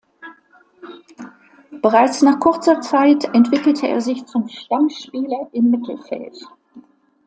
[1.83, 6.43] Bereits nach kurzer Zeit entwickelte er sich zum Stammspieler im Mittelfeld.